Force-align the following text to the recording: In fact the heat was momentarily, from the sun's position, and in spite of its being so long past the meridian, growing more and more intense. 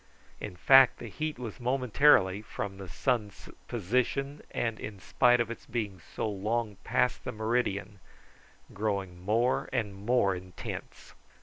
In 0.39 0.55
fact 0.55 0.97
the 0.97 1.09
heat 1.09 1.37
was 1.37 1.59
momentarily, 1.59 2.41
from 2.41 2.79
the 2.79 2.87
sun's 2.87 3.49
position, 3.67 4.41
and 4.49 4.79
in 4.79 4.99
spite 4.99 5.39
of 5.39 5.51
its 5.51 5.67
being 5.67 5.99
so 6.15 6.27
long 6.27 6.77
past 6.83 7.23
the 7.23 7.31
meridian, 7.31 7.99
growing 8.73 9.23
more 9.23 9.69
and 9.71 9.93
more 9.93 10.33
intense. 10.35 11.13